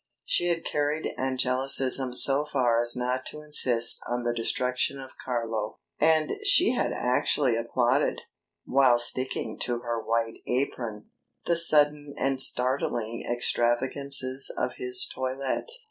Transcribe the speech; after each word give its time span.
She 0.25 0.47
had 0.47 0.65
carried 0.65 1.13
angelicism 1.15 2.15
so 2.15 2.43
far 2.51 2.81
as 2.81 2.95
not 2.95 3.23
to 3.27 3.41
insist 3.43 4.01
on 4.07 4.23
the 4.23 4.33
destruction 4.33 4.99
of 4.99 5.11
Carlo; 5.23 5.77
and 5.99 6.31
she 6.43 6.71
had 6.71 6.91
actually 6.91 7.55
applauded, 7.55 8.21
while 8.65 8.97
sticking 8.97 9.59
to 9.59 9.81
her 9.81 10.01
white 10.01 10.41
apron, 10.47 11.11
the 11.45 11.55
sudden 11.55 12.15
and 12.17 12.41
startling 12.41 13.23
extravagances 13.31 14.51
of 14.57 14.77
his 14.77 15.05
toilette. 15.07 15.69